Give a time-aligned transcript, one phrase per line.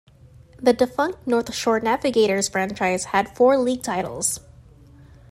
[0.59, 4.39] The defunct North Shore Navigators franchise had four league titles.